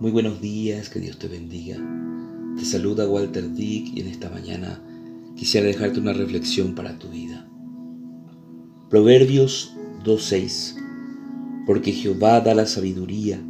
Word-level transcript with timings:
Muy 0.00 0.12
buenos 0.12 0.40
días, 0.40 0.90
que 0.90 1.00
Dios 1.00 1.18
te 1.18 1.26
bendiga. 1.26 1.76
Te 2.56 2.64
saluda 2.64 3.08
Walter 3.08 3.52
Dick 3.52 3.96
y 3.96 4.00
en 4.02 4.06
esta 4.06 4.30
mañana 4.30 4.80
quisiera 5.34 5.66
dejarte 5.66 5.98
una 5.98 6.12
reflexión 6.12 6.76
para 6.76 6.96
tu 7.00 7.08
vida. 7.08 7.48
Proverbios 8.90 9.74
2.6 10.04 11.64
Porque 11.66 11.90
Jehová 11.90 12.40
da 12.42 12.54
la 12.54 12.66
sabiduría 12.66 13.42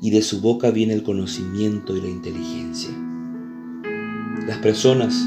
y 0.00 0.10
de 0.10 0.22
su 0.22 0.40
boca 0.40 0.70
viene 0.70 0.94
el 0.94 1.02
conocimiento 1.02 1.96
y 1.96 2.00
la 2.00 2.08
inteligencia. 2.08 2.90
Las 4.46 4.58
personas, 4.58 5.26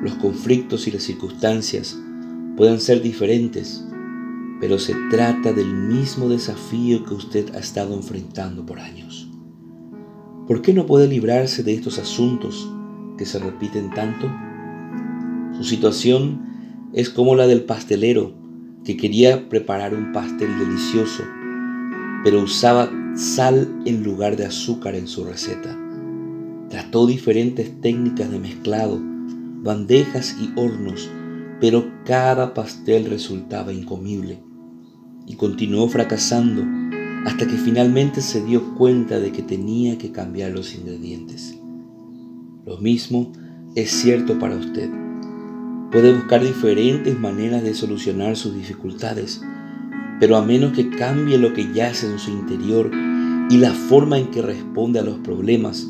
los 0.00 0.14
conflictos 0.14 0.86
y 0.86 0.92
las 0.92 1.02
circunstancias 1.02 1.98
pueden 2.56 2.78
ser 2.78 3.02
diferentes, 3.02 3.84
pero 4.60 4.78
se 4.78 4.94
trata 5.10 5.52
del 5.52 5.74
mismo 5.74 6.28
desafío 6.28 7.04
que 7.04 7.14
usted 7.14 7.52
ha 7.56 7.58
estado 7.58 7.94
enfrentando 7.94 8.64
por 8.64 8.78
años. 8.78 9.23
¿Por 10.46 10.60
qué 10.60 10.74
no 10.74 10.84
puede 10.84 11.08
librarse 11.08 11.62
de 11.62 11.72
estos 11.72 11.98
asuntos 11.98 12.70
que 13.16 13.24
se 13.24 13.38
repiten 13.38 13.88
tanto? 13.90 14.30
Su 15.56 15.64
situación 15.64 16.90
es 16.92 17.08
como 17.08 17.34
la 17.34 17.46
del 17.46 17.64
pastelero 17.64 18.32
que 18.84 18.98
quería 18.98 19.48
preparar 19.48 19.94
un 19.94 20.12
pastel 20.12 20.58
delicioso, 20.58 21.22
pero 22.22 22.42
usaba 22.42 22.90
sal 23.16 23.82
en 23.86 24.02
lugar 24.04 24.36
de 24.36 24.44
azúcar 24.44 24.94
en 24.94 25.06
su 25.06 25.24
receta. 25.24 25.78
Trató 26.68 27.06
diferentes 27.06 27.80
técnicas 27.80 28.30
de 28.30 28.38
mezclado, 28.38 29.00
bandejas 29.62 30.36
y 30.38 30.52
hornos, 30.60 31.08
pero 31.58 31.90
cada 32.04 32.52
pastel 32.52 33.06
resultaba 33.06 33.72
incomible 33.72 34.42
y 35.26 35.36
continuó 35.36 35.88
fracasando 35.88 36.62
hasta 37.24 37.46
que 37.46 37.56
finalmente 37.56 38.20
se 38.20 38.44
dio 38.44 38.74
cuenta 38.74 39.18
de 39.18 39.32
que 39.32 39.42
tenía 39.42 39.96
que 39.98 40.12
cambiar 40.12 40.52
los 40.52 40.74
ingredientes. 40.74 41.58
Lo 42.66 42.78
mismo 42.78 43.32
es 43.74 43.90
cierto 43.90 44.38
para 44.38 44.56
usted. 44.56 44.90
Puede 45.90 46.14
buscar 46.14 46.42
diferentes 46.42 47.18
maneras 47.18 47.62
de 47.62 47.74
solucionar 47.74 48.36
sus 48.36 48.54
dificultades, 48.54 49.40
pero 50.20 50.36
a 50.36 50.44
menos 50.44 50.72
que 50.72 50.90
cambie 50.90 51.38
lo 51.38 51.54
que 51.54 51.72
yace 51.72 52.06
en 52.10 52.18
su 52.18 52.30
interior 52.30 52.90
y 53.50 53.58
la 53.58 53.72
forma 53.72 54.18
en 54.18 54.30
que 54.30 54.42
responde 54.42 54.98
a 54.98 55.02
los 55.04 55.18
problemas, 55.18 55.88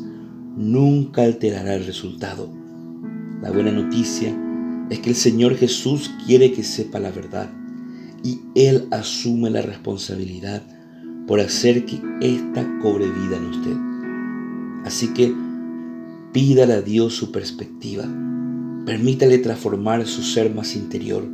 nunca 0.55 1.23
alterará 1.23 1.75
el 1.75 1.85
resultado. 1.85 2.49
La 3.41 3.51
buena 3.51 3.71
noticia 3.71 4.35
es 4.89 4.99
que 4.99 5.09
el 5.09 5.15
Señor 5.15 5.55
Jesús 5.55 6.11
quiere 6.25 6.51
que 6.53 6.63
sepa 6.63 6.99
la 6.99 7.11
verdad 7.11 7.49
y 8.23 8.41
Él 8.55 8.87
asume 8.91 9.49
la 9.49 9.61
responsabilidad 9.61 10.63
por 11.27 11.39
hacer 11.39 11.85
que 11.85 12.01
ésta 12.21 12.67
cobre 12.81 13.05
vida 13.05 13.37
en 13.37 13.45
usted. 13.45 14.85
Así 14.85 15.13
que 15.13 15.33
pídale 16.31 16.73
a 16.73 16.81
Dios 16.81 17.15
su 17.15 17.31
perspectiva. 17.31 18.05
Permítale 18.85 19.39
transformar 19.39 20.05
su 20.05 20.21
ser 20.21 20.53
más 20.53 20.75
interior. 20.75 21.27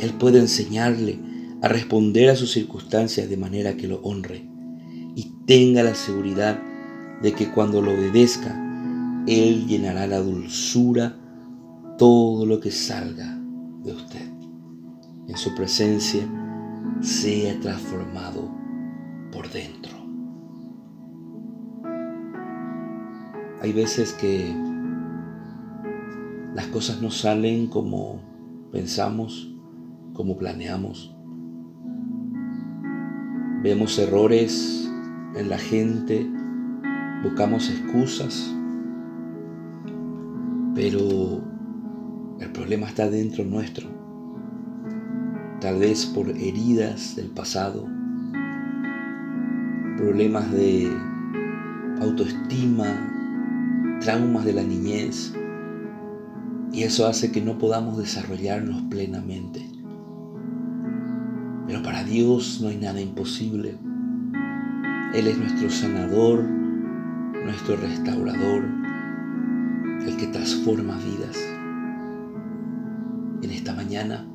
Él 0.00 0.10
puede 0.18 0.40
enseñarle 0.40 1.20
a 1.62 1.68
responder 1.68 2.30
a 2.30 2.36
sus 2.36 2.52
circunstancias 2.52 3.28
de 3.28 3.36
manera 3.36 3.76
que 3.76 3.86
lo 3.86 4.00
honre. 4.00 4.48
Y 5.14 5.32
tenga 5.46 5.82
la 5.82 5.94
seguridad 5.94 6.60
de 7.22 7.32
que 7.32 7.50
cuando 7.50 7.80
lo 7.80 7.92
obedezca, 7.92 8.54
Él 9.26 9.66
llenará 9.66 10.06
la 10.06 10.20
dulzura 10.20 11.16
todo 11.98 12.44
lo 12.44 12.60
que 12.60 12.70
salga 12.70 13.40
de 13.84 13.92
usted. 13.92 14.28
En 15.28 15.36
su 15.36 15.54
presencia 15.54 16.28
sea 17.00 17.58
transformado 17.60 18.65
por 19.32 19.50
dentro. 19.50 19.92
Hay 23.62 23.72
veces 23.72 24.12
que 24.12 24.54
las 26.54 26.66
cosas 26.68 27.02
no 27.02 27.10
salen 27.10 27.66
como 27.66 28.20
pensamos, 28.72 29.52
como 30.14 30.38
planeamos. 30.38 31.14
Vemos 33.62 33.98
errores 33.98 34.90
en 35.34 35.48
la 35.48 35.58
gente, 35.58 36.26
buscamos 37.22 37.68
excusas, 37.68 38.54
pero 40.74 41.42
el 42.38 42.52
problema 42.52 42.86
está 42.86 43.10
dentro 43.10 43.44
nuestro. 43.44 43.88
Tal 45.60 45.78
vez 45.78 46.06
por 46.06 46.28
heridas 46.30 47.16
del 47.16 47.30
pasado, 47.30 47.88
problemas 49.96 50.50
de 50.52 50.90
autoestima, 52.00 53.98
traumas 54.00 54.44
de 54.44 54.52
la 54.52 54.62
niñez. 54.62 55.32
Y 56.72 56.82
eso 56.82 57.06
hace 57.06 57.32
que 57.32 57.40
no 57.40 57.58
podamos 57.58 57.96
desarrollarnos 57.96 58.82
plenamente. 58.90 59.64
Pero 61.66 61.82
para 61.82 62.04
Dios 62.04 62.60
no 62.62 62.68
hay 62.68 62.76
nada 62.76 63.00
imposible. 63.00 63.76
Él 65.14 65.26
es 65.26 65.38
nuestro 65.38 65.70
sanador, 65.70 66.44
nuestro 67.44 67.76
restaurador, 67.76 68.64
el 70.06 70.16
que 70.16 70.26
transforma 70.26 70.96
vidas. 70.98 71.36
En 73.42 73.50
esta 73.50 73.72
mañana, 73.74 74.26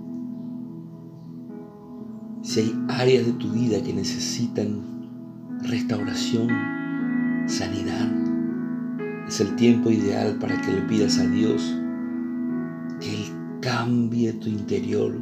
si 2.41 2.61
hay 2.61 2.85
áreas 2.89 3.25
de 3.25 3.33
tu 3.33 3.51
vida 3.51 3.81
que 3.83 3.93
necesitan 3.93 5.00
restauración, 5.63 6.49
sanidad. 7.47 8.09
Es 9.27 9.39
el 9.39 9.55
tiempo 9.55 9.89
ideal 9.89 10.37
para 10.39 10.59
que 10.61 10.71
le 10.71 10.81
pidas 10.81 11.19
a 11.19 11.27
Dios 11.27 11.75
que 12.99 13.13
Él 13.13 13.25
cambie 13.61 14.33
tu 14.33 14.49
interior, 14.49 15.19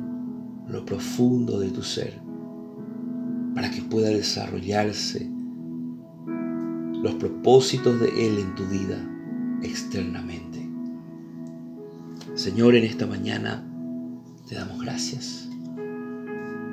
lo 0.67 0.85
profundo 0.85 1.59
de 1.59 1.69
tu 1.69 1.81
ser, 1.81 2.21
para 3.53 3.69
que 3.69 3.81
pueda 3.81 4.09
desarrollarse 4.09 5.29
los 7.01 7.15
propósitos 7.15 7.99
de 7.99 8.07
Él 8.07 8.39
en 8.39 8.55
tu 8.55 8.65
vida 8.65 8.97
externamente. 9.61 10.67
Señor, 12.35 12.75
en 12.75 12.85
esta 12.85 13.05
mañana 13.05 13.65
te 14.47 14.55
damos 14.55 14.81
gracias. 14.81 15.49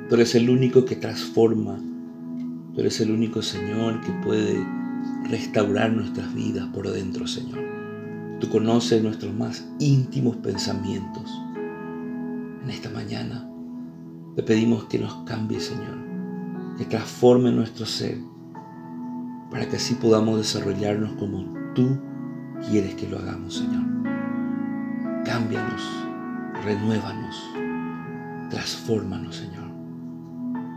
Tú 0.09 0.15
eres 0.15 0.35
el 0.35 0.49
único 0.49 0.85
que 0.85 0.95
transforma 0.95 1.79
Tú 2.77 2.81
eres 2.81 3.01
el 3.01 3.09
único 3.09 3.41
Señor 3.41 4.01
que 4.01 4.11
puede 4.23 4.63
restaurar 5.31 5.91
nuestras 5.91 6.31
vidas 6.35 6.67
por 6.75 6.87
dentro, 6.87 7.25
Señor. 7.25 7.57
Tú 8.39 8.49
conoces 8.49 9.01
nuestros 9.01 9.33
más 9.33 9.67
íntimos 9.79 10.35
pensamientos. 10.35 11.23
En 12.63 12.69
esta 12.69 12.91
mañana 12.91 13.49
te 14.35 14.43
pedimos 14.43 14.83
que 14.83 14.99
nos 14.99 15.11
cambie, 15.23 15.59
Señor, 15.59 15.97
que 16.77 16.85
transforme 16.85 17.51
nuestro 17.51 17.87
ser 17.87 18.19
para 19.49 19.67
que 19.67 19.77
así 19.77 19.95
podamos 19.95 20.37
desarrollarnos 20.37 21.13
como 21.13 21.51
tú 21.73 21.97
quieres 22.69 22.93
que 22.93 23.09
lo 23.09 23.17
hagamos, 23.17 23.55
Señor. 23.55 23.85
Cámbianos, 25.25 25.81
renuévanos, 26.63 27.41
transfórmanos, 28.51 29.35
Señor. 29.35 29.66